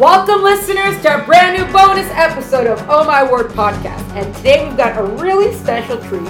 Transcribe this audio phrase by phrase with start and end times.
[0.00, 4.00] Welcome, listeners, to a brand new bonus episode of Oh My Word podcast.
[4.16, 6.22] And today we've got a really special treat.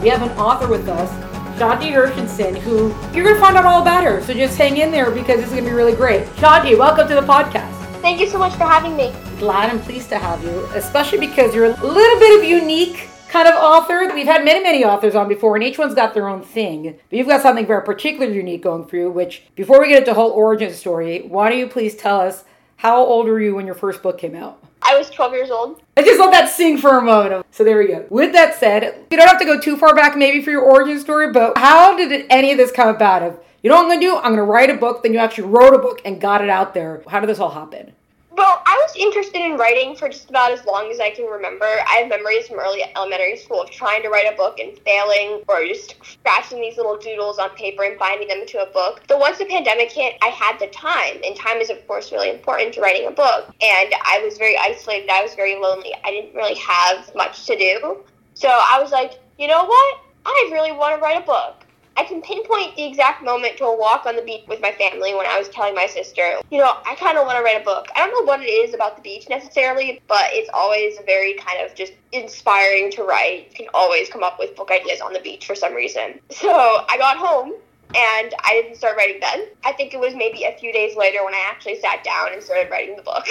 [0.00, 1.10] We have an author with us,
[1.58, 4.22] Shanti Hershenson, who you're going to find out all about her.
[4.22, 6.24] So just hang in there because this is going to be really great.
[6.36, 7.70] Shanti, welcome to the podcast.
[8.00, 9.12] Thank you so much for having me.
[9.38, 13.46] Glad and pleased to have you, especially because you're a little bit of unique kind
[13.46, 14.10] of author.
[14.14, 16.98] We've had many, many authors on before, and each one's got their own thing.
[17.10, 20.12] But you've got something very particularly unique going for you, which, before we get into
[20.12, 22.44] the whole origin story, why don't you please tell us
[22.78, 24.62] how old were you when your first book came out?
[24.82, 25.82] I was 12 years old.
[25.96, 27.44] I just let that sing for a moment.
[27.50, 28.06] So there we go.
[28.08, 31.00] With that said, you don't have to go too far back maybe for your origin
[31.00, 33.24] story, but how did any of this come about?
[33.24, 34.16] Of you know what I'm gonna do?
[34.16, 36.72] I'm gonna write a book, then you actually wrote a book and got it out
[36.72, 37.02] there.
[37.08, 37.94] How did this all happen?
[38.38, 41.64] Well, I was interested in writing for just about as long as I can remember.
[41.66, 45.42] I have memories from early elementary school of trying to write a book and failing,
[45.48, 49.02] or just scratching these little doodles on paper and binding them into a book.
[49.08, 52.30] But once the pandemic hit, I had the time, and time is, of course, really
[52.30, 53.52] important to writing a book.
[53.60, 55.92] And I was very isolated, I was very lonely.
[56.04, 58.04] I didn't really have much to do.
[58.34, 59.98] So I was like, you know what?
[60.24, 61.64] I really want to write a book.
[61.98, 65.16] I can pinpoint the exact moment to a walk on the beach with my family
[65.16, 67.64] when I was telling my sister, you know, I kind of want to write a
[67.64, 67.88] book.
[67.96, 71.60] I don't know what it is about the beach necessarily, but it's always very kind
[71.60, 73.48] of just inspiring to write.
[73.50, 76.20] You can always come up with book ideas on the beach for some reason.
[76.38, 77.54] So I got home
[77.96, 79.48] and I didn't start writing then.
[79.64, 82.40] I think it was maybe a few days later when I actually sat down and
[82.40, 83.26] started writing the book.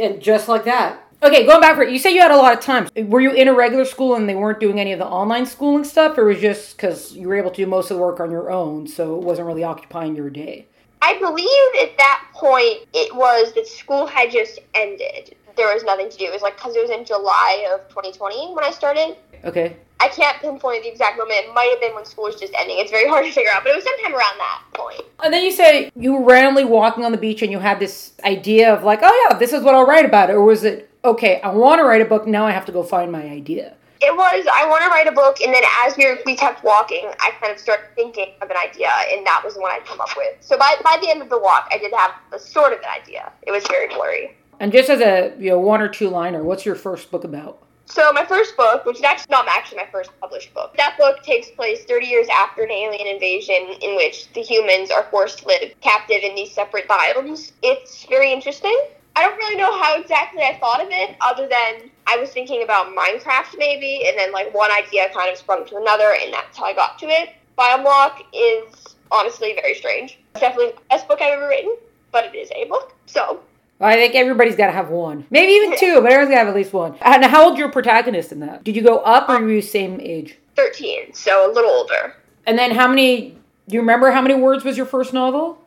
[0.00, 1.01] And just like that.
[1.22, 2.88] Okay, going back for it, you said you had a lot of time.
[2.96, 5.84] Were you in a regular school and they weren't doing any of the online schooling
[5.84, 8.32] stuff, or was just because you were able to do most of the work on
[8.32, 10.66] your own, so it wasn't really occupying your day?
[11.00, 15.36] I believe at that point it was that school had just ended.
[15.56, 16.24] There was nothing to do.
[16.24, 19.16] It was like because it was in July of 2020 when I started.
[19.44, 19.76] Okay.
[20.00, 21.38] I can't pinpoint the exact moment.
[21.44, 22.78] It might have been when school was just ending.
[22.78, 25.02] It's very hard to figure out, but it was sometime around that point.
[25.22, 28.12] And then you say you were randomly walking on the beach and you had this
[28.24, 31.40] idea of like, oh yeah, this is what I'll write about, or was it okay?
[31.42, 32.26] I want to write a book.
[32.26, 33.74] Now I have to go find my idea.
[34.00, 36.64] It was I want to write a book, and then as we, were, we kept
[36.64, 39.84] walking, I kind of started thinking of an idea, and that was the one I'd
[39.84, 40.34] come up with.
[40.40, 42.86] So by by the end of the walk, I did have a sort of an
[43.00, 43.30] idea.
[43.42, 44.36] It was very blurry.
[44.58, 47.62] And just as a you know one or two liner, what's your first book about?
[47.86, 51.22] So my first book, which is actually not actually my first published book, that book
[51.22, 55.48] takes place 30 years after an alien invasion in which the humans are forced to
[55.48, 57.52] live captive in these separate biomes.
[57.62, 58.80] It's very interesting.
[59.14, 62.62] I don't really know how exactly I thought of it, other than I was thinking
[62.62, 66.56] about Minecraft maybe, and then like one idea kind of sprung to another, and that's
[66.56, 67.30] how I got to it.
[67.58, 70.18] Bioblock is honestly very strange.
[70.32, 71.76] It's definitely the best book I've ever written,
[72.10, 73.40] but it is a book, so
[73.82, 76.48] I think everybody's got to have one, maybe even two, but everyone's got to have
[76.48, 76.96] at least one.
[77.02, 78.62] And how old your protagonist in that?
[78.62, 80.38] Did you go up or uh, were you same age?
[80.56, 82.14] 13, so a little older.
[82.46, 83.36] And then how many?
[83.68, 85.58] Do you remember how many words was your first novel?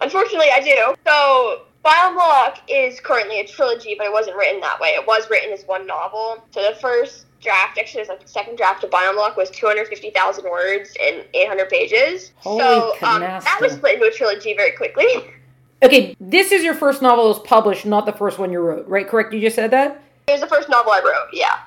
[0.00, 0.94] Unfortunately, I do.
[1.06, 4.90] So Bioblock is currently a trilogy, but it wasn't written that way.
[4.90, 6.44] It was written as one novel.
[6.52, 10.44] So the first draft, actually, it was like the second draft of Bioblock, was 250,000
[10.44, 12.32] words and 800 pages.
[12.36, 15.06] Holy so um, that was split into a trilogy very quickly.
[15.82, 18.86] Okay, this is your first novel that was published, not the first one you wrote,
[18.86, 19.08] right?
[19.08, 19.32] Correct?
[19.32, 20.00] You just said that?
[20.28, 21.58] It was the first novel I wrote, yeah.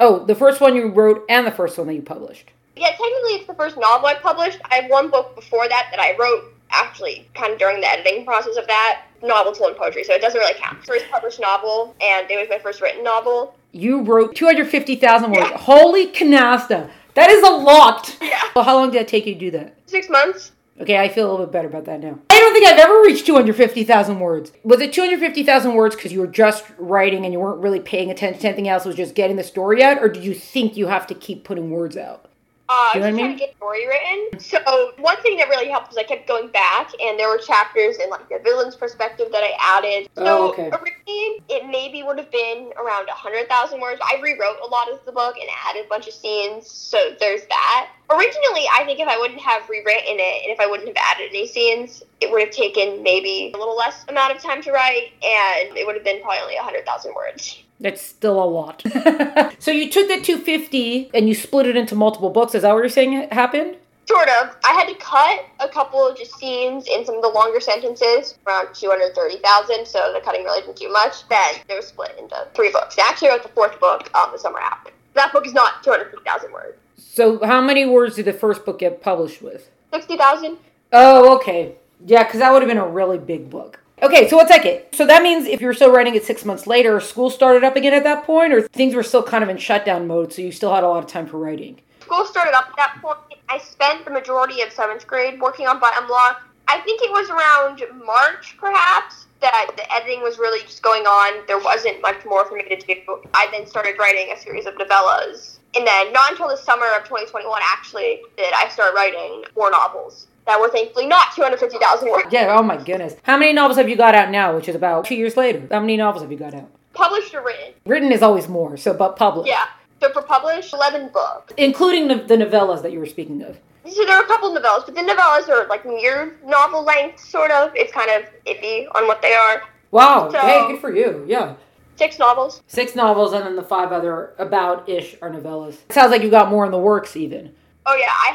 [0.00, 2.50] Oh, the first one you wrote and the first one that you published.
[2.76, 4.60] Yeah, technically it's the first novel I published.
[4.70, 8.26] I have one book before that that I wrote actually kind of during the editing
[8.26, 9.02] process of that.
[9.24, 10.84] Novel told in poetry, so it doesn't really count.
[10.84, 13.56] First published novel, and it was my first written novel.
[13.72, 15.50] You wrote 250,000 words.
[15.50, 15.56] Yeah.
[15.56, 16.90] Holy canasta.
[17.14, 18.16] That is a lot.
[18.20, 18.40] Yeah.
[18.54, 19.76] Well, how long did it take you to do that?
[19.86, 20.52] Six months.
[20.80, 22.18] Okay, I feel a little bit better about that now.
[22.30, 24.52] I don't think I've ever reached 250,000 words.
[24.64, 28.40] Was it 250,000 words because you were just writing and you weren't really paying attention
[28.42, 30.02] to anything else, it was just getting the story out?
[30.02, 32.28] Or did you think you have to keep putting words out?
[32.74, 33.38] Uh, You know I was trying mean?
[33.38, 34.40] to get story written.
[34.40, 37.96] So one thing that really helped was I kept going back, and there were chapters
[37.98, 40.08] in like the villain's perspective that I added.
[40.16, 40.68] So Oh, okay.
[40.68, 44.00] originally, it maybe would have been around hundred thousand words.
[44.04, 46.68] I rewrote a lot of the book and added a bunch of scenes.
[46.68, 47.90] So there's that.
[48.10, 51.30] Originally, I think if I wouldn't have rewritten it and if I wouldn't have added
[51.30, 55.12] any scenes, it would have taken maybe a little less amount of time to write,
[55.22, 57.62] and it would have been probably only hundred thousand words.
[57.80, 58.82] That's still a lot.
[59.58, 62.54] so you took that 250 and you split it into multiple books.
[62.54, 63.76] Is that what you're saying happened?
[64.06, 64.54] Sort of.
[64.64, 68.38] I had to cut a couple of just scenes in some of the longer sentences,
[68.46, 71.26] around 230,000, so the cutting really didn't do much.
[71.28, 72.96] Then they were split into three books.
[72.98, 74.90] I actually wrote the fourth book um, the summer after.
[75.14, 76.76] That book is not 250,000 words.
[76.96, 79.70] So how many words did the first book get published with?
[79.92, 80.58] 60,000?
[80.92, 81.76] Oh, okay.
[82.04, 83.80] Yeah, because that would have been a really big book.
[84.02, 84.94] Okay, so what's that get?
[84.94, 87.94] So that means if you're still writing it six months later, school started up again
[87.94, 90.74] at that point, or things were still kind of in shutdown mode, so you still
[90.74, 91.80] had a lot of time for writing.
[92.00, 93.18] School started up at that point.
[93.48, 96.36] I spent the majority of seventh grade working on Bioblock.
[96.68, 101.46] I think it was around March, perhaps, that the editing was really just going on.
[101.46, 103.22] There wasn't much more for me to do.
[103.32, 105.58] I then started writing a series of novellas.
[105.76, 110.28] And then not until the summer of 2021 actually did I start writing four novels
[110.46, 112.28] that were thankfully not 250,000 words.
[112.30, 113.14] Yeah, oh my goodness.
[113.22, 115.66] How many novels have you got out now, which is about two years later?
[115.70, 116.70] How many novels have you got out?
[116.92, 117.74] Published or written?
[117.86, 119.48] Written is always more, so but published.
[119.48, 119.64] Yeah.
[120.00, 121.54] So for published, 11 books.
[121.56, 123.58] Including the, the novellas that you were speaking of.
[123.86, 127.50] So there are a couple novellas, but the novellas are like near novel length, sort
[127.50, 127.70] of.
[127.74, 129.62] It's kind of iffy on what they are.
[129.90, 130.30] Wow.
[130.30, 131.24] So- hey, good for you.
[131.26, 131.54] Yeah.
[131.96, 132.60] Six novels.
[132.66, 135.76] Six novels and then the five other about ish are novellas.
[135.92, 137.54] Sounds like you got more in the works even.
[137.86, 138.32] Oh yeah, I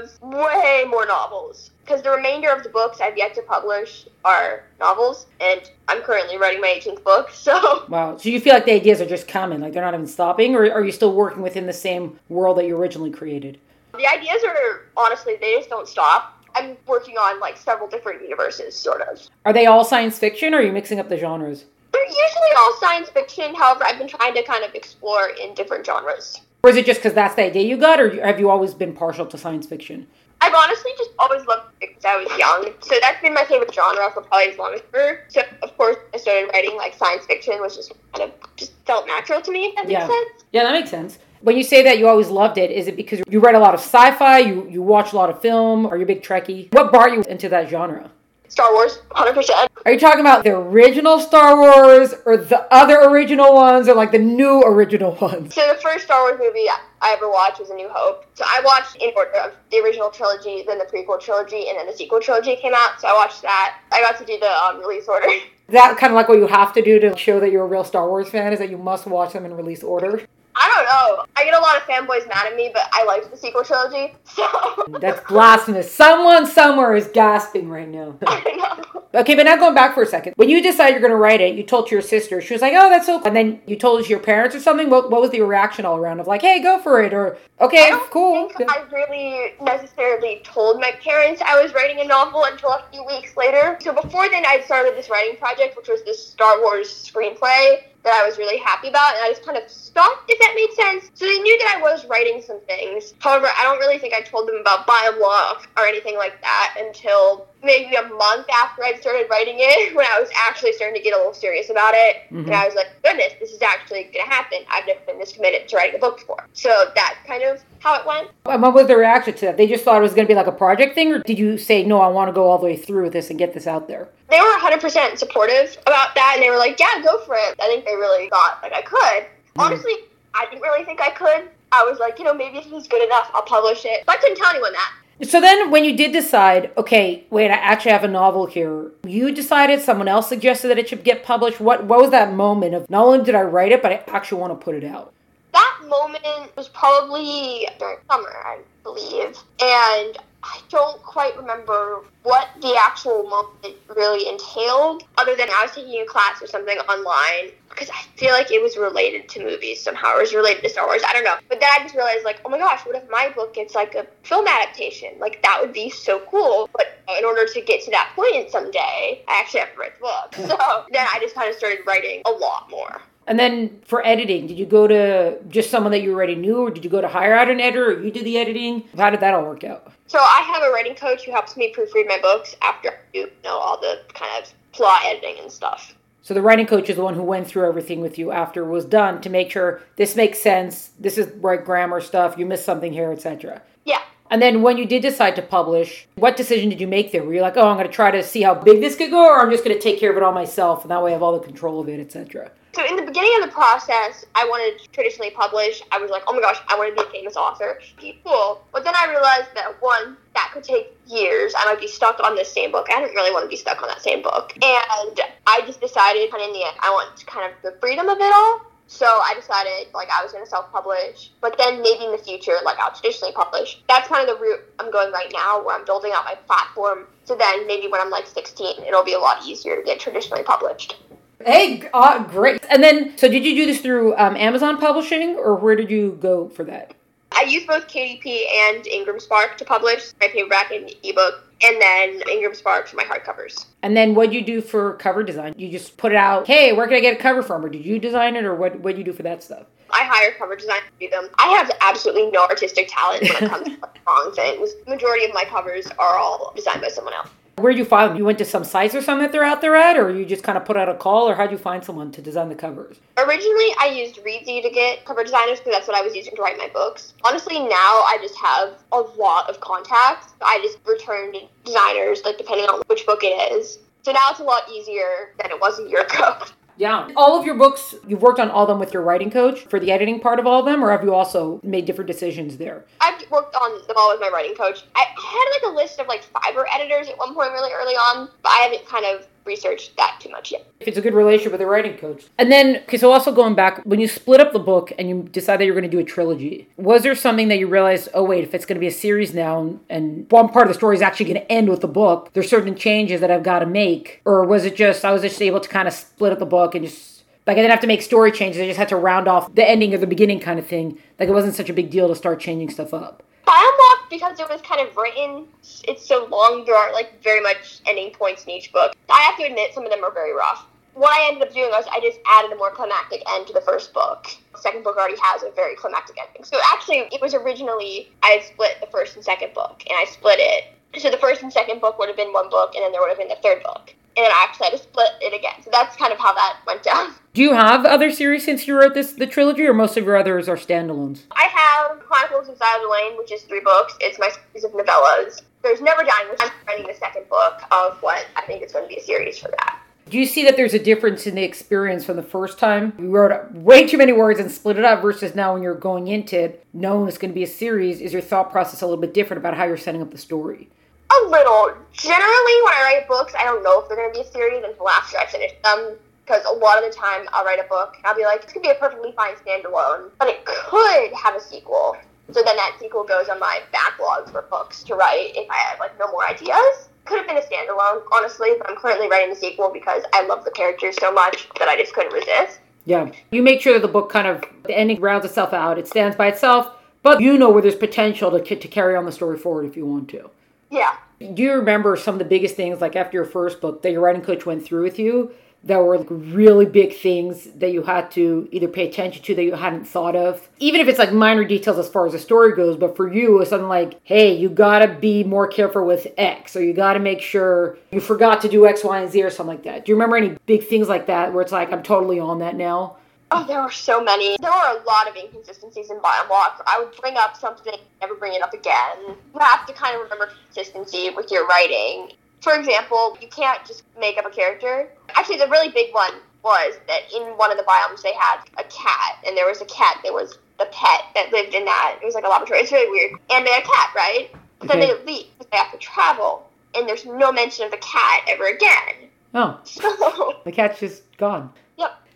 [0.00, 4.64] have way more novels because the remainder of the books I've yet to publish are
[4.78, 7.30] novels, and I'm currently writing my 18th book.
[7.34, 8.16] So Wow.
[8.16, 10.70] So you feel like the ideas are just coming, like they're not even stopping, or
[10.70, 13.58] are you still working within the same world that you originally created?
[13.96, 16.42] the ideas are honestly they just don't stop.
[16.54, 19.20] I'm working on like several different universes, sort of.
[19.44, 21.64] Are they all science fiction or are you mixing up the genres?
[21.92, 23.54] They're usually all science fiction.
[23.54, 26.40] However, I've been trying to kind of explore in different genres.
[26.64, 28.94] Or is it just because that's the idea you got, or have you always been
[28.94, 30.06] partial to science fiction?
[30.40, 32.72] I've honestly just always loved it since I was young.
[32.80, 35.20] So that's been my favorite genre for probably as long as ever.
[35.28, 39.06] So of course I started writing like science fiction, which just kind of just felt
[39.06, 39.66] natural to me.
[39.66, 40.06] If that makes Yeah.
[40.06, 40.44] sense.
[40.52, 41.18] Yeah, that makes sense.
[41.42, 43.74] When you say that you always loved it, is it because you read a lot
[43.74, 46.72] of sci-fi, you you watch a lot of film, are you a big Trekkie?
[46.72, 48.10] What brought you into that genre?
[48.48, 49.70] Star Wars, hundred percent.
[49.84, 54.12] Are you talking about the original Star Wars or the other original ones or like
[54.12, 55.54] the new original ones?
[55.54, 56.66] So the first Star Wars movie
[57.00, 58.24] I ever watched was A New Hope.
[58.34, 61.86] So I watched in order of the original trilogy, then the prequel trilogy, and then
[61.86, 63.00] the sequel trilogy came out.
[63.00, 63.78] So I watched that.
[63.92, 65.26] I got to do the um, release order.
[65.26, 67.68] Is that kind of like what you have to do to show that you're a
[67.68, 68.52] real Star Wars fan?
[68.52, 70.26] Is that you must watch them in release order?
[70.56, 71.24] I don't know.
[71.36, 74.14] I get a lot of fanboys mad at me, but I liked the sequel trilogy.
[74.24, 74.46] So
[75.00, 75.92] That's blasphemous.
[75.92, 78.16] Someone somewhere is gasping right now.
[79.14, 80.32] Okay, but now going back for a second.
[80.36, 82.40] When you decided you're going to write it, you told to your sister.
[82.40, 84.90] She was like, "Oh, that's so." cool." And then you told your parents or something.
[84.90, 87.86] What, what was the reaction all around of like, "Hey, go for it," or "Okay,
[87.86, 92.42] I don't cool." think I really necessarily told my parents I was writing a novel
[92.42, 93.78] until a few weeks later.
[93.82, 98.12] So before then, I'd started this writing project, which was this Star Wars screenplay that
[98.12, 101.10] I was really happy about, and I just kind of stopped, if that made sense.
[101.14, 103.14] So they knew that I was writing some things.
[103.18, 107.46] However, I don't really think I told them about Bioblock or anything like that until
[107.62, 111.14] maybe a month after I'd started writing it, when I was actually starting to get
[111.14, 112.16] a little serious about it.
[112.30, 112.44] Mhm.
[112.44, 114.58] And I was like, goodness, this is actually going to happen.
[114.70, 116.46] I've never been this committed to writing a book before.
[116.52, 118.28] So that's kind of how it went.
[118.44, 119.56] And what was the reaction to that?
[119.56, 121.56] They just thought it was going to be like a project thing, or did you
[121.56, 123.66] say, "No, I want to go all the way through with this and get this
[123.66, 124.08] out there"?
[124.30, 127.54] They were 100% supportive about that, and they were like, yeah, go for it.
[127.60, 129.26] I think they really thought like I could.
[129.56, 129.92] Honestly,
[130.34, 131.48] I didn't really think I could.
[131.70, 134.04] I was like, you know, maybe if this is good enough, I'll publish it.
[134.06, 134.92] But I couldn't tell anyone that.
[135.22, 138.90] So then, when you did decide, okay, wait, I actually have a novel here.
[139.04, 139.80] You decided.
[139.80, 141.60] Someone else suggested that it should get published.
[141.60, 144.40] What What was that moment of not only did I write it, but I actually
[144.40, 145.12] want to put it out?
[145.52, 149.38] That moment was probably during summer, I believe.
[149.62, 155.72] And I don't quite remember what the actual moment really entailed, other than I was
[155.72, 159.82] taking a class or something online, because I feel like it was related to movies
[159.82, 161.02] somehow, or it was related to Star Wars.
[161.06, 161.36] I don't know.
[161.48, 163.94] But then I just realized, like, oh my gosh, what if my book gets like
[163.94, 165.14] a film adaptation?
[165.18, 166.68] Like, that would be so cool.
[166.74, 170.00] But in order to get to that point someday, I actually have to write the
[170.00, 170.34] book.
[170.54, 173.00] So then I just kind of started writing a lot more.
[173.26, 176.70] And then for editing, did you go to just someone that you already knew, or
[176.70, 178.84] did you go to hire out an editor, or you did the editing?
[178.96, 179.90] How did that all work out?
[180.14, 183.28] So I have a writing coach who helps me proofread my books after I do
[183.42, 185.92] know all the kind of plot editing and stuff.
[186.22, 188.68] So the writing coach is the one who went through everything with you after it
[188.68, 192.64] was done to make sure this makes sense, this is right grammar stuff, you missed
[192.64, 193.60] something here, etc.
[193.84, 194.02] Yeah.
[194.30, 197.24] And then when you did decide to publish, what decision did you make there?
[197.24, 199.26] Were you like, oh, I'm going to try to see how big this could go,
[199.26, 201.14] or I'm just going to take care of it all myself, and that way I
[201.14, 202.52] have all the control of it, etc.
[202.74, 205.80] So in the beginning of the process, I wanted to traditionally publish.
[205.92, 207.78] I was like, oh my gosh, I want to be a famous author.
[208.24, 208.62] Cool.
[208.72, 211.54] But then I realized that one, that could take years.
[211.56, 212.88] I might be stuck on the same book.
[212.90, 214.52] I didn't really want to be stuck on that same book.
[214.60, 218.08] And I just decided kind of in the end, I want kind of the freedom
[218.08, 218.62] of it all.
[218.86, 222.52] So I decided like I was going to self-publish, but then maybe in the future,
[222.64, 223.82] like I'll traditionally publish.
[223.88, 227.06] That's kind of the route I'm going right now, where I'm building out my platform.
[227.24, 230.42] So then maybe when I'm like 16, it'll be a lot easier to get traditionally
[230.42, 230.96] published.
[231.44, 232.64] Hey, uh, great.
[232.70, 236.18] And then, so did you do this through um, Amazon Publishing, or where did you
[236.20, 236.94] go for that?
[237.32, 242.22] I use both KDP and Ingram Spark to publish my paperback and ebook, and then
[242.30, 243.66] Ingram Spark for my hardcovers.
[243.82, 245.54] And then what do you do for cover design?
[245.58, 247.64] You just put it out, hey, where can I get a cover from?
[247.64, 249.66] Or did you design it, or what what do you do for that stuff?
[249.90, 251.28] I hire cover designers to do them.
[251.38, 254.70] I have absolutely no artistic talent when it comes to wrong things.
[254.84, 257.28] The majority of my covers are all designed by someone else.
[257.56, 258.18] Where'd you find them?
[258.18, 260.42] You went to some sites or something that they're out there at, or you just
[260.42, 262.98] kind of put out a call, or how'd you find someone to design the covers?
[263.16, 266.42] Originally, I used Reedsy to get cover designers because that's what I was using to
[266.42, 267.14] write my books.
[267.24, 270.34] Honestly, now I just have a lot of contacts.
[270.42, 273.78] I just return to designers, like depending on which book it is.
[274.02, 276.38] So now it's a lot easier than it was a year ago.
[276.76, 277.08] Yeah.
[277.16, 279.78] All of your books, you've worked on all of them with your writing coach for
[279.78, 282.84] the editing part of all of them, or have you also made different decisions there?
[283.00, 284.84] I've worked on them all with my writing coach.
[284.94, 288.28] I had like a list of like fiber editors at one point really early on,
[288.42, 290.66] but I haven't kind of researched that too much yet.
[290.80, 292.24] If it's a good relationship with a writing coach.
[292.38, 295.28] And then, okay, so also going back, when you split up the book and you
[295.30, 298.24] decide that you're going to do a trilogy, was there something that you realized, oh,
[298.24, 300.96] wait, if it's going to be a series now and one part of the story
[300.96, 303.66] is actually going to end with the book, there's certain changes that I've got to
[303.66, 304.20] make?
[304.24, 306.74] Or was it just, I was just able to kind of split up the book
[306.74, 307.14] and just
[307.46, 308.62] like I didn't have to make story changes.
[308.62, 310.98] I just had to round off the ending or the beginning kind of thing.
[311.18, 313.22] Like it wasn't such a big deal to start changing stuff up.
[313.44, 315.46] By Bioblock, because it was kind of written,
[315.84, 318.94] it's so long, there aren't like very much ending points in each book.
[319.10, 320.66] I have to admit, some of them are very rough.
[320.94, 323.60] What I ended up doing was I just added a more climactic end to the
[323.60, 324.28] first book.
[324.52, 326.44] The second book already has a very climactic ending.
[326.44, 330.04] So actually, it was originally, I had split the first and second book, and I
[330.04, 331.00] split it.
[331.00, 333.08] So the first and second book would have been one book, and then there would
[333.08, 335.62] have been the third book and then I actually to split it again.
[335.62, 337.14] So that's kind of how that went down.
[337.34, 340.16] Do you have other series since you wrote this the trilogy, or most of your
[340.16, 341.22] others are standalones?
[341.32, 343.96] I have Chronicles of Xyler Lane, which is three books.
[344.00, 345.42] It's my series of novellas.
[345.64, 348.84] There's Never Dying, which I'm writing the second book of what I think is going
[348.84, 349.80] to be a series for that.
[350.08, 353.10] Do you see that there's a difference in the experience from the first time you
[353.10, 356.38] wrote way too many words and split it up versus now when you're going into
[356.38, 358.00] it, knowing it's going to be a series?
[358.00, 360.68] Is your thought process a little bit different about how you're setting up the story?
[361.10, 361.74] A little.
[361.94, 364.62] Generally, when I write books, I don't know if they're going to be a series
[364.64, 365.96] until after I finish them.
[366.24, 368.52] Because a lot of the time, I'll write a book and I'll be like, this
[368.52, 371.96] could be a perfectly fine standalone, but it could have a sequel.
[372.32, 375.78] So then that sequel goes on my backlog for books to write if I have
[375.80, 376.88] like no more ideas.
[377.04, 380.44] Could have been a standalone, honestly, but I'm currently writing the sequel because I love
[380.44, 382.60] the characters so much that I just couldn't resist.
[382.86, 383.12] Yeah.
[383.30, 385.78] You make sure that the book kind of, the ending rounds itself out.
[385.78, 386.70] It stands by itself,
[387.02, 389.84] but you know where there's potential to, to carry on the story forward if you
[389.84, 390.30] want to.
[390.70, 390.96] Yeah.
[391.20, 394.00] Do you remember some of the biggest things, like after your first book, that your
[394.00, 395.32] writing coach went through with you?
[395.66, 399.44] That were like really big things that you had to either pay attention to that
[399.44, 400.46] you hadn't thought of.
[400.58, 403.40] Even if it's like minor details as far as the story goes, but for you,
[403.40, 407.22] it's something like, hey, you gotta be more careful with X, or you gotta make
[407.22, 409.86] sure you forgot to do X, Y, and Z, or something like that.
[409.86, 412.56] Do you remember any big things like that where it's like, I'm totally on that
[412.56, 412.96] now?
[413.30, 414.36] Oh, there were so many.
[414.40, 416.60] There were a lot of inconsistencies in Bioblock.
[416.66, 418.98] I would bring up something, never bring it up again.
[419.08, 422.12] You have to kind of remember consistency with your writing.
[422.44, 424.90] For example, you can't just make up a character.
[425.16, 428.64] Actually, the really big one was that in one of the biomes they had a
[428.64, 431.98] cat, and there was a cat that was the pet that lived in that.
[432.02, 432.60] It was like a laboratory.
[432.60, 433.18] It's really weird.
[433.30, 434.30] And they had a cat, right?
[434.58, 434.80] But okay.
[434.80, 435.26] then they leave.
[435.50, 439.08] They have to travel, and there's no mention of the cat ever again.
[439.32, 439.58] Oh.
[439.64, 441.50] So the cat's just gone.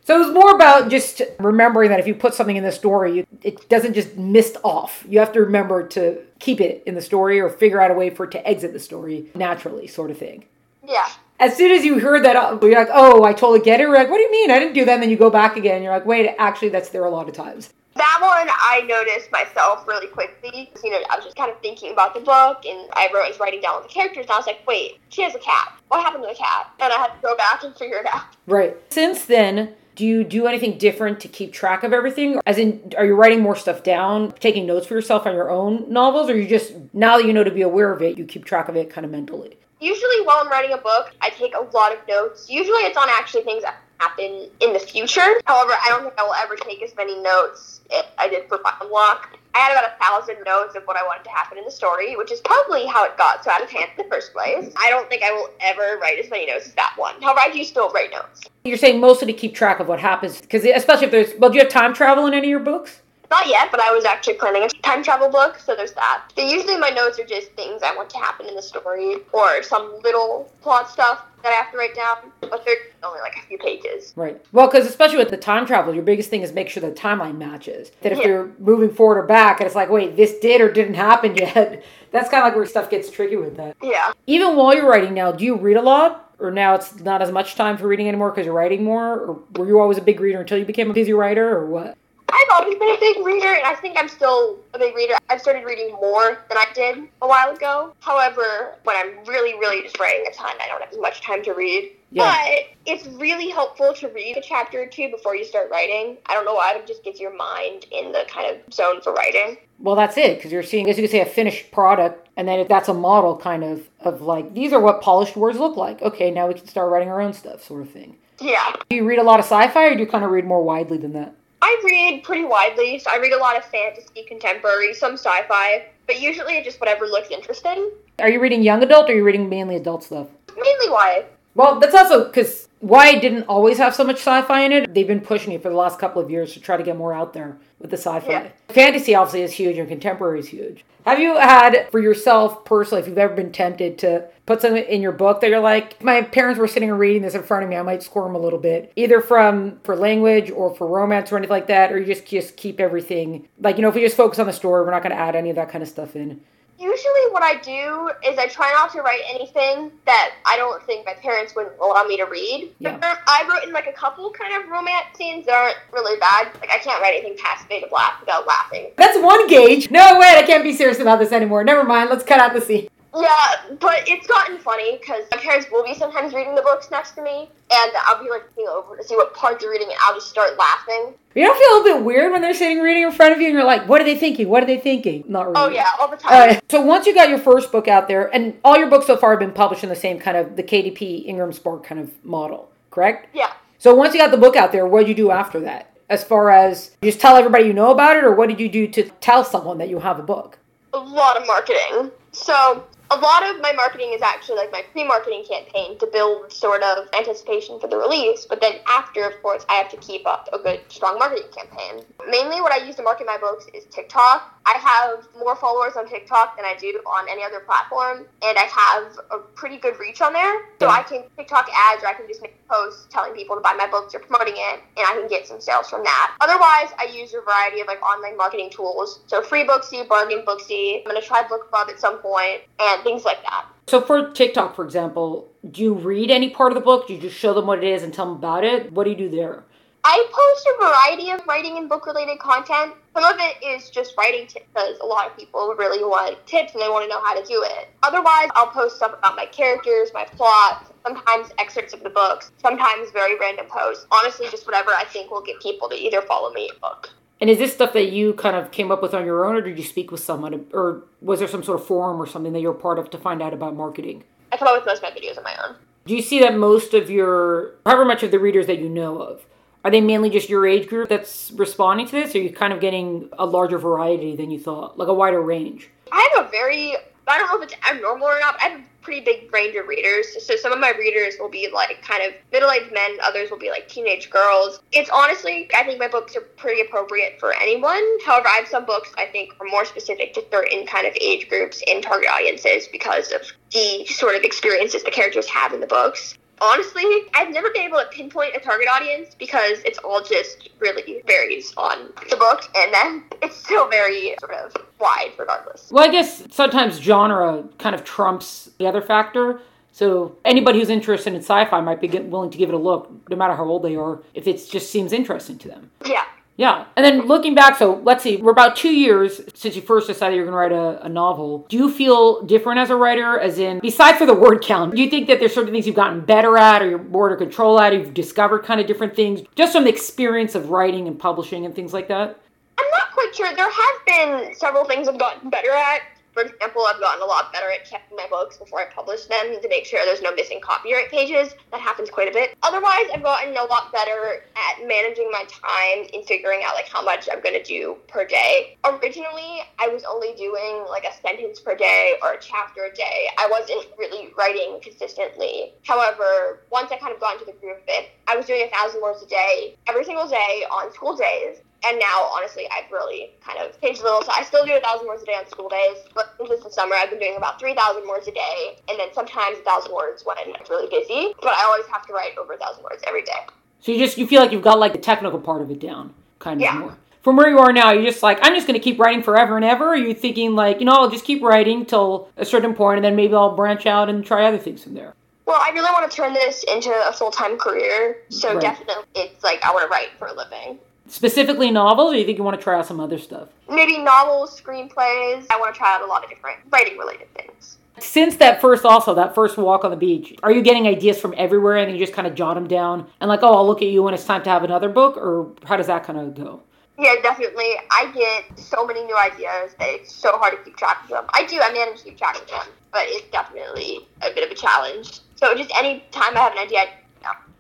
[0.09, 3.69] So it's more about just remembering that if you put something in the story, it
[3.69, 5.05] doesn't just mist off.
[5.07, 8.09] You have to remember to keep it in the story or figure out a way
[8.09, 10.47] for it to exit the story naturally, sort of thing.
[10.83, 11.11] Yeah.
[11.39, 13.83] As soon as you heard that, uh, you're like, oh, I totally get it.
[13.83, 14.51] You're like, what do you mean?
[14.51, 14.95] I didn't do that.
[14.95, 15.83] And then you go back again.
[15.83, 17.69] You're like, wait, actually, that's there a lot of times.
[17.95, 20.73] That one I noticed myself really quickly.
[20.83, 23.29] You know, I was just kind of thinking about the book and I wrote, I
[23.29, 25.75] was writing down all the characters and I was like, wait, she has a cat.
[25.89, 26.73] What happened to the cat?
[26.81, 28.23] And I had to go back and figure it out.
[28.47, 28.75] Right.
[28.89, 32.41] Since then, do you do anything different to keep track of everything?
[32.47, 35.93] As in, are you writing more stuff down, taking notes for yourself on your own
[35.93, 38.45] novels, or you just, now that you know to be aware of it, you keep
[38.45, 39.59] track of it kind of mentally?
[39.81, 42.49] Usually, while I'm writing a book, I take a lot of notes.
[42.49, 43.65] Usually, it's on actually things
[43.99, 45.41] happen in the future.
[45.45, 48.59] However, I don't think I will ever take as many notes as I did for
[48.59, 49.27] Bioblock.
[49.55, 52.15] I had about a thousand notes of what I wanted to happen in the story,
[52.17, 54.73] which is probably how it got so out of hand in the first place.
[54.79, 57.21] I don't think I will ever write as many notes as that one.
[57.21, 58.43] However, I do you still write notes.
[58.65, 61.57] You're saying mostly to keep track of what happens, because especially if there's, well, do
[61.57, 63.01] you have time travel in any of your books?
[63.31, 66.25] Not yet, but I was actually planning a time travel book, so there's that.
[66.35, 69.63] But usually my notes are just things I want to happen in the story or
[69.63, 73.47] some little plot stuff that I have to write down, but they're only like a
[73.47, 74.13] few pages.
[74.17, 74.43] Right.
[74.53, 77.37] Well, because especially with the time travel, your biggest thing is make sure the timeline
[77.37, 77.93] matches.
[78.01, 78.27] That if yeah.
[78.27, 81.85] you're moving forward or back, and it's like, wait, this did or didn't happen yet,
[82.11, 83.77] that's kind of like where stuff gets tricky with that.
[83.83, 84.13] Yeah.
[84.27, 86.25] Even while you're writing now, do you read a lot?
[86.41, 89.19] Or now it's not as much time for reading anymore because you're writing more?
[89.19, 91.99] Or were you always a big reader until you became a busy writer, or what?
[92.31, 95.15] I've always been a big reader, and I think I'm still a big reader.
[95.29, 97.95] I've started reading more than I did a while ago.
[98.01, 101.43] However, when I'm really, really just writing a ton, I don't have as much time
[101.45, 101.93] to read.
[102.11, 102.33] Yeah.
[102.33, 106.17] But it's really helpful to read a chapter or two before you start writing.
[106.27, 109.13] I don't know why, it just gets your mind in the kind of zone for
[109.13, 109.59] writing.
[109.79, 112.61] Well, that's it, because you're seeing, as you could say, a finished product And then
[112.61, 116.01] if that's a model kind of of like these are what polished words look like.
[116.01, 118.17] Okay, now we can start writing our own stuff, sort of thing.
[118.41, 118.75] Yeah.
[118.89, 120.99] Do you read a lot of sci-fi, or do you kind of read more widely
[120.99, 121.35] than that?
[121.61, 122.99] I read pretty widely.
[122.99, 127.31] So I read a lot of fantasy, contemporary, some sci-fi, but usually just whatever looks
[127.31, 127.91] interesting.
[128.19, 130.29] Are you reading young adult, or are you reading mainly adult stuff?
[130.57, 131.23] Mainly YA.
[131.55, 134.95] Well, that's also because YA didn't always have so much sci-fi in it.
[134.95, 137.13] They've been pushing it for the last couple of years to try to get more
[137.13, 138.31] out there with the sci-fi.
[138.31, 138.49] Yeah.
[138.69, 140.85] Fantasy obviously is huge and contemporary is huge.
[141.09, 145.01] Have you had for yourself personally, if you've ever been tempted to put something in
[145.01, 147.71] your book that you're like, my parents were sitting and reading this in front of
[147.71, 151.39] me, I might squirm a little bit, either from for language or for romance or
[151.39, 154.19] anything like that, or you just just keep everything like you know if we just
[154.19, 156.15] focus on the story, we're not going to add any of that kind of stuff
[156.15, 156.43] in.
[156.79, 161.05] Usually, what I do is I try not to write anything that I don't think
[161.05, 162.73] my parents would allow me to read.
[162.79, 162.99] Yeah.
[163.03, 166.55] I wrote in like a couple kind of romance scenes that aren't really bad.
[166.61, 168.93] Like I can't write anything past Beta Black without laughing.
[168.97, 169.91] That's one gauge.
[169.91, 171.65] No, wait, I can't be serious about this anymore.
[171.65, 172.11] Never mind.
[172.11, 172.89] Let's cut out the scene.
[173.21, 177.13] Yeah, but it's gotten funny because my parents will be sometimes reading the books next
[177.13, 179.97] to me, and I'll be like looking over to see what part they're reading, and
[180.03, 181.15] I'll just start laughing.
[181.35, 183.47] You don't feel a little bit weird when they're sitting reading in front of you
[183.47, 184.49] and you're like, what are they thinking?
[184.49, 185.25] What are they thinking?
[185.29, 185.57] Not really.
[185.57, 186.33] Oh yeah, all the time.
[186.33, 189.17] Alright, so once you got your first book out there, and all your books so
[189.17, 192.25] far have been published in the same kind of the KDP Ingram Spark kind of
[192.25, 193.35] model, correct?
[193.35, 193.53] Yeah.
[193.79, 195.93] So once you got the book out there, what did you do after that?
[196.09, 198.69] As far as you just tell everybody you know about it, or what did you
[198.69, 200.59] do to tell someone that you have a book?
[200.93, 202.11] a lot of marketing.
[202.33, 206.83] So a lot of my marketing is actually like my pre-marketing campaign to build sort
[206.83, 208.47] of anticipation for the release.
[208.49, 212.05] But then after, of course, I have to keep up a good, strong marketing campaign.
[212.29, 214.61] Mainly, what I use to market my books is TikTok.
[214.67, 218.69] I have more followers on TikTok than I do on any other platform, and I
[218.69, 220.67] have a pretty good reach on there.
[220.79, 223.73] So I can TikTok ads, or I can just make posts telling people to buy
[223.73, 226.37] my books or promoting it, and I can get some sales from that.
[226.43, 229.21] Otherwise, I use a variety of like online marketing tools.
[229.27, 231.01] So free Booksy, bargain Booksy.
[231.01, 233.67] I'm gonna try BookBub at some point, and things like that.
[233.89, 237.09] So for TikTok, for example, do you read any part of the book?
[237.09, 238.93] Do you just show them what it is and tell them about it?
[238.93, 239.65] What do you do there?
[240.05, 242.95] I post a variety of writing and book related content.
[243.15, 246.73] Some of it is just writing tips because a lot of people really want tips
[246.73, 247.89] and they want to know how to do it.
[248.03, 253.11] Otherwise, I'll post stuff about my characters, my plot, sometimes excerpts of the books, sometimes
[253.11, 254.07] very random posts.
[254.11, 257.11] Honestly, just whatever I think will get people to either follow me or book.
[257.41, 259.61] And is this stuff that you kind of came up with on your own, or
[259.61, 262.61] did you speak with someone, or was there some sort of forum or something that
[262.61, 264.25] you're part of to find out about marketing?
[264.51, 265.77] I come up with most of my videos on my own.
[266.07, 269.19] Do you see that most of your, however much of the readers that you know
[269.19, 269.45] of,
[269.85, 272.73] are they mainly just your age group that's responding to this, or are you kind
[272.73, 275.91] of getting a larger variety than you thought, like a wider range?
[276.11, 276.97] I have a very,
[277.29, 279.87] I don't know if it's abnormal or not, I have a pretty big range of
[279.87, 280.27] readers.
[280.45, 283.59] So some of my readers will be like kind of middle aged men, others will
[283.59, 284.81] be like teenage girls.
[284.93, 288.03] It's honestly, I think my books are pretty appropriate for anyone.
[288.25, 291.49] However, I have some books I think are more specific to certain kind of age
[291.49, 295.87] groups and target audiences because of the sort of experiences the characters have in the
[295.87, 296.38] books.
[296.61, 301.23] Honestly, I've never been able to pinpoint a target audience because it's all just really
[301.27, 305.91] varies on the book, and then it's still very sort of wide regardless.
[305.91, 309.61] Well, I guess sometimes genre kind of trumps the other factor.
[309.93, 313.37] So anybody who's interested in sci-fi might be willing to give it a look, no
[313.37, 315.91] matter how old they are, if it just seems interesting to them.
[316.07, 316.25] Yeah.
[316.59, 316.87] Yeah.
[316.97, 320.35] And then looking back, so let's see, we're about two years since you first decided
[320.35, 321.65] you're going to write a, a novel.
[321.69, 325.01] Do you feel different as a writer, as in, besides for the word count, do
[325.01, 327.81] you think that there's certain things you've gotten better at or you're more under control
[327.81, 331.65] at, you've discovered kind of different things, just from the experience of writing and publishing
[331.65, 332.41] and things like that?
[332.77, 333.55] I'm not quite sure.
[333.55, 334.07] There have
[334.49, 336.01] been several things I've gotten better at.
[336.39, 339.61] For example, I've gotten a lot better at checking my books before I publish them
[339.61, 341.53] to make sure there's no missing copyright pages.
[341.73, 342.57] That happens quite a bit.
[342.63, 347.03] Otherwise, I've gotten a lot better at managing my time and figuring out like how
[347.03, 348.79] much I'm gonna do per day.
[348.85, 353.27] Originally, I was only doing like a sentence per day or a chapter a day.
[353.37, 355.73] I wasn't really writing consistently.
[355.83, 358.71] However, once I kind of got into the groove of it, I was doing a
[358.71, 361.57] thousand words a day every single day on school days.
[361.87, 364.23] And now, honestly, I've really kind of changed a little.
[364.23, 366.71] So I still do a thousand words a day on school days, but since the
[366.71, 369.95] summer, I've been doing about three thousand words a day, and then sometimes a thousand
[369.95, 371.35] words when it's really busy.
[371.41, 373.47] But I always have to write over a thousand words every day.
[373.81, 376.13] So you just, you feel like you've got like the technical part of it down,
[376.41, 376.79] kind of Yeah.
[376.79, 376.97] more.
[377.23, 379.57] From where you are now, you're just like, I'm just going to keep writing forever
[379.57, 379.89] and ever?
[379.89, 383.05] Are you thinking like, you know, I'll just keep writing till a certain point and
[383.05, 385.15] then maybe I'll branch out and try other things from there?
[385.47, 388.19] Well, I really want to turn this into a full time career.
[388.31, 388.63] So Right.
[388.63, 390.79] definitely, it's like I want to write for a living.
[391.09, 393.49] Specifically novels, or you think you want to try out some other stuff?
[393.69, 395.47] Maybe novels, screenplays.
[395.51, 397.79] I want to try out a lot of different writing related things.
[397.99, 401.35] Since that first, also, that first walk on the beach, are you getting ideas from
[401.37, 403.89] everywhere and you just kind of jot them down and like, oh, I'll look at
[403.89, 405.17] you when it's time to have another book?
[405.17, 406.63] Or how does that kind of go?
[406.99, 407.75] Yeah, definitely.
[407.91, 411.25] I get so many new ideas that it's so hard to keep track of them.
[411.33, 414.51] I do, I manage to keep track of them, but it's definitely a bit of
[414.51, 415.21] a challenge.
[415.37, 416.89] So just any time I have an idea, I.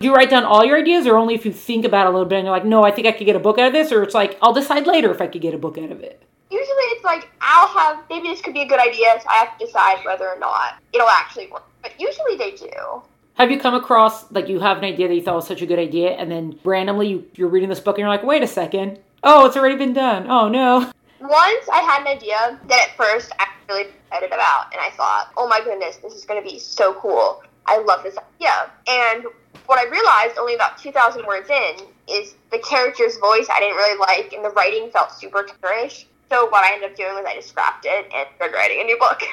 [0.00, 2.12] Do you write down all your ideas, or only if you think about it a
[2.12, 3.72] little bit and you're like, no, I think I could get a book out of
[3.72, 6.00] this, or it's like, I'll decide later if I could get a book out of
[6.00, 6.22] it?
[6.50, 9.58] Usually it's like, I'll have, maybe this could be a good idea, so I have
[9.58, 11.64] to decide whether or not it'll actually work.
[11.82, 13.02] But usually they do.
[13.34, 15.66] Have you come across, like, you have an idea that you thought was such a
[15.66, 18.46] good idea, and then randomly you, you're reading this book and you're like, wait a
[18.46, 20.30] second, oh, it's already been done.
[20.30, 20.92] Oh, no.
[21.20, 24.90] Once I had an idea that at first I was really excited about, and I
[24.90, 27.42] thought, oh my goodness, this is going to be so cool.
[27.68, 28.70] I love this idea.
[28.88, 29.24] And
[29.66, 33.98] what I realized only about 2,000 words in is the character's voice I didn't really
[33.98, 36.06] like, and the writing felt super cartoonish.
[36.30, 38.84] So what I ended up doing was I just scrapped it and started writing a
[38.84, 39.20] new book.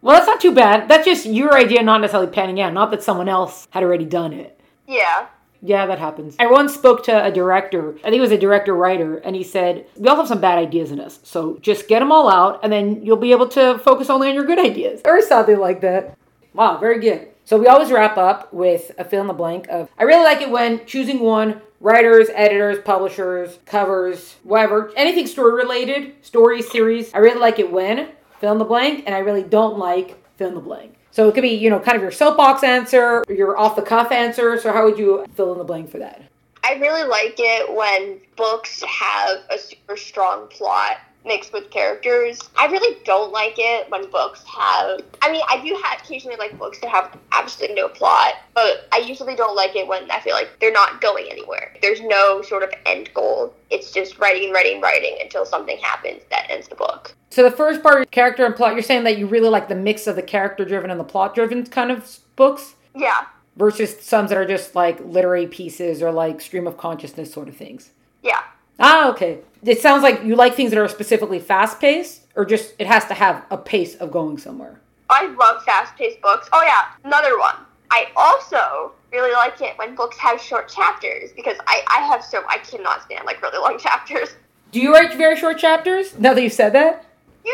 [0.00, 0.88] Well, that's not too bad.
[0.88, 4.32] That's just your idea not necessarily panning out, not that someone else had already done
[4.32, 4.56] it.
[4.86, 5.26] Yeah.
[5.60, 6.36] Yeah, that happens.
[6.38, 9.42] I once spoke to a director, I think it was a director writer, and he
[9.42, 12.60] said, We all have some bad ideas in us, so just get them all out,
[12.62, 15.00] and then you'll be able to focus only on your good ideas.
[15.04, 16.16] Or something like that.
[16.54, 17.28] Wow, very good.
[17.48, 20.42] So we always wrap up with a fill in the blank of I really like
[20.42, 27.14] it when choosing one writers, editors, publishers, covers, whatever, anything story related, story series.
[27.14, 30.48] I really like it when fill in the blank, and I really don't like fill
[30.48, 30.94] in the blank.
[31.10, 34.12] So it could be, you know, kind of your soapbox answer, your off the cuff
[34.12, 34.60] answer.
[34.60, 36.20] So how would you fill in the blank for that?
[36.62, 42.40] I really like it when books have a super strong plot mixed with characters.
[42.56, 45.02] I really don't like it when books have.
[45.22, 48.98] I mean, I do have occasionally like books that have absolutely no plot, but I
[48.98, 51.76] usually don't like it when I feel like they're not going anywhere.
[51.80, 53.54] There's no sort of end goal.
[53.70, 57.14] It's just writing, and writing, and writing until something happens that ends the book.
[57.30, 60.06] So the first part, character and plot, you're saying that you really like the mix
[60.06, 62.74] of the character driven and the plot driven kind of books?
[62.96, 63.26] Yeah.
[63.56, 67.56] Versus some that are just like literary pieces or like stream of consciousness sort of
[67.56, 67.90] things.
[68.22, 68.42] Yeah.
[68.80, 69.40] Ah, okay.
[69.64, 73.04] It sounds like you like things that are specifically fast paced, or just it has
[73.06, 74.80] to have a pace of going somewhere.
[75.10, 76.48] I love fast paced books.
[76.52, 77.56] Oh, yeah, another one.
[77.90, 82.42] I also really like it when books have short chapters because I, I have so,
[82.48, 84.28] I cannot stand like really long chapters.
[84.70, 86.18] Do you write very short chapters?
[86.18, 87.06] Now that you've said that?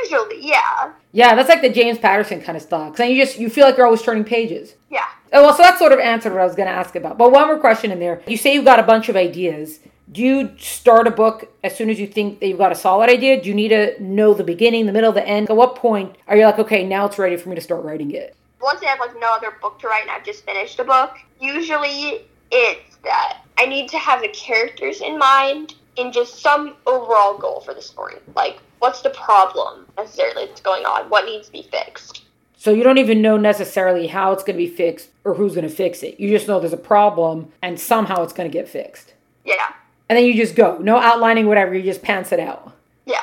[0.03, 0.93] Usually, yeah.
[1.13, 2.91] Yeah, that's like the James Patterson kind of style.
[2.91, 4.75] Because you just you feel like you're always turning pages.
[4.91, 5.07] Yeah.
[5.33, 7.19] Oh, well, so that sort of answered what I was going to ask about.
[7.19, 8.23] But one more question in there.
[8.27, 9.81] You say you've got a bunch of ideas.
[10.11, 13.11] Do you start a book as soon as you think that you've got a solid
[13.11, 13.41] idea?
[13.41, 15.51] Do you need to know the beginning, the middle, the end?
[15.51, 18.13] At what point are you like, okay, now it's ready for me to start writing
[18.13, 18.37] it?
[18.61, 21.17] Once I have like no other book to write and I've just finished a book,
[21.41, 27.37] usually it's that I need to have the characters in mind and just some overall
[27.39, 28.17] goal for the story.
[28.35, 31.09] Like, what's the problem necessarily that's going on?
[31.09, 32.25] What needs to be fixed?
[32.59, 35.67] So you don't even know necessarily how it's going to be fixed or who's going
[35.67, 36.21] to fix it.
[36.21, 39.15] You just know there's a problem and somehow it's going to get fixed.
[39.43, 39.73] Yeah.
[40.11, 40.77] And then you just go.
[40.77, 41.75] No outlining, whatever.
[41.75, 42.75] You just pants it out.
[43.07, 43.23] Yeah.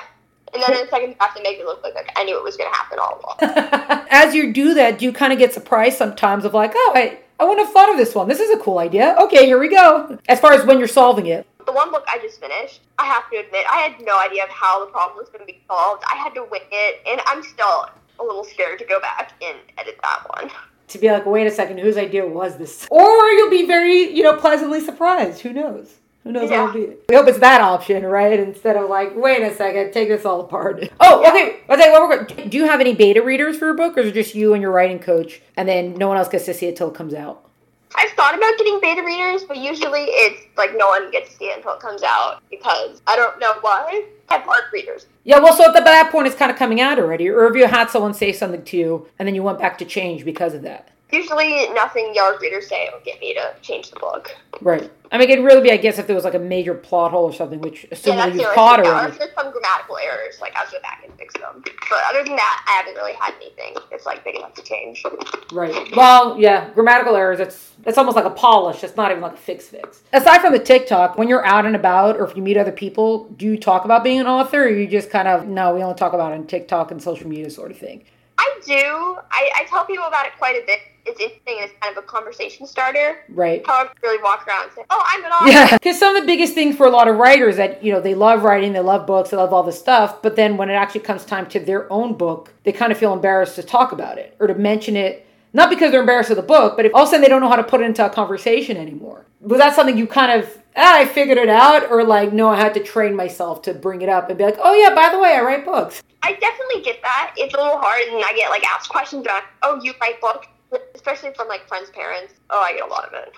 [0.51, 2.43] And then in the second half, to make it look like, like I knew it
[2.43, 4.07] was going to happen all along.
[4.09, 7.19] As you do that, do you kind of get surprised sometimes of like, oh, I,
[7.39, 8.27] I wouldn't have thought of this one.
[8.27, 9.15] This is a cool idea.
[9.21, 10.17] Okay, here we go.
[10.27, 11.45] As far as when you're solving it.
[11.71, 14.49] The one book I just finished, I have to admit, I had no idea of
[14.49, 16.03] how the problem was going to be solved.
[16.05, 17.87] I had to wing it, and I'm still
[18.19, 20.51] a little scared to go back and edit that one.
[20.89, 22.85] To be like, wait a second, whose idea was this?
[22.91, 25.39] Or you'll be very, you know, pleasantly surprised.
[25.43, 25.93] Who knows?
[26.25, 26.65] Who knows Yeah.
[26.65, 26.95] what it'll be?
[27.07, 28.37] We hope it's that option, right?
[28.37, 30.91] Instead of like, wait a second, take this all apart.
[30.99, 31.61] Oh, okay.
[31.69, 32.49] Okay, well, we're good.
[32.49, 34.61] Do you have any beta readers for your book, or is it just you and
[34.61, 37.13] your writing coach, and then no one else gets to see it till it comes
[37.13, 37.45] out?
[37.95, 41.45] I've thought about getting beta readers, but usually it's like no one gets to see
[41.45, 44.05] it until it comes out because I don't know why.
[44.29, 45.07] I have ARC readers.
[45.23, 47.29] Yeah, well, so at that point, it's kind of coming out already.
[47.29, 49.85] Or if you had someone say something to you, and then you went back to
[49.85, 50.89] change because of that.
[51.11, 54.35] Usually nothing yard readers say will get me to change the book.
[54.61, 54.89] Right.
[55.11, 57.25] I mean, it'd really be, I guess, if there was like a major plot hole
[57.25, 58.79] or something, which assuming that's you've only caught.
[58.79, 61.61] Or if there's some grammatical errors, like I'll go back and fix them.
[61.89, 65.03] But other than that, I haven't really had anything that's like big enough to change.
[65.51, 65.93] Right.
[65.97, 68.83] Well, yeah, grammatical errors, it's it's almost like a polish.
[68.83, 70.03] It's not even like a fix fix.
[70.13, 73.25] Aside from the TikTok, when you're out and about or if you meet other people,
[73.35, 75.95] do you talk about being an author or you just kind of no, we only
[75.95, 78.05] talk about it on TikTok and social media sort of thing?
[78.37, 79.17] I do.
[79.31, 80.79] I, I tell people about it quite a bit.
[81.05, 83.23] It's interesting and it's kind of a conversation starter.
[83.29, 83.65] Right.
[83.65, 85.51] How I really walk around and say, oh, I'm an author.
[85.51, 88.01] Yeah, because some of the biggest things for a lot of writers that you know
[88.01, 90.73] they love writing, they love books, they love all this stuff, but then when it
[90.73, 94.17] actually comes time to their own book, they kind of feel embarrassed to talk about
[94.17, 95.27] it or to mention it.
[95.53, 97.41] Not because they're embarrassed of the book, but if all of a sudden they don't
[97.41, 99.25] know how to put it into a conversation anymore.
[99.41, 102.57] Was that something you kind of ah, I figured it out, or like no, I
[102.57, 105.19] had to train myself to bring it up and be like, oh yeah, by the
[105.19, 106.01] way, I write books.
[106.23, 107.33] I definitely get that.
[107.37, 110.47] It's a little hard, and I get like asked questions about, oh, you write books,
[110.95, 112.33] especially from like friends' parents.
[112.49, 113.33] Oh, I get a lot of it.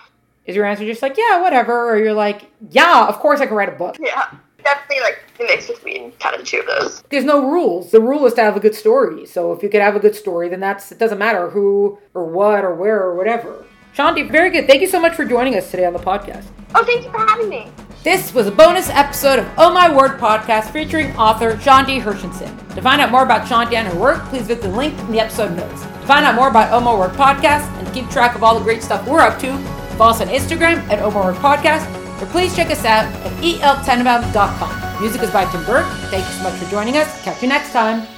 [0.46, 3.56] Is your answer just like yeah, whatever, or you're like yeah, of course I can
[3.56, 3.96] write a book?
[4.00, 4.30] Yeah.
[4.62, 7.02] definitely like the mix between kind of the two of those.
[7.10, 7.90] There's no rules.
[7.90, 9.26] The rule is to have a good story.
[9.26, 12.24] So if you could have a good story, then that's it doesn't matter who or
[12.24, 13.64] what or where or whatever.
[13.94, 14.66] Shanti, very good.
[14.66, 16.46] Thank you so much for joining us today on the podcast.
[16.74, 17.70] Oh, thank you for having me.
[18.04, 22.54] This was a bonus episode of Oh My Word podcast featuring author Shanti Hershenson.
[22.74, 25.20] To find out more about Shanti and her work, please visit the link in the
[25.20, 25.80] episode notes.
[25.80, 28.62] To find out more about Oh My Word podcast and keep track of all the
[28.62, 29.56] great stuff we're up to,
[29.96, 31.90] follow us on Instagram at Oh My Word podcast,
[32.20, 35.00] or please check us out at eltenenbaum.com.
[35.00, 35.86] Music is by Tim Burke.
[36.10, 37.22] Thank you so much for joining us.
[37.22, 38.13] Catch you next time.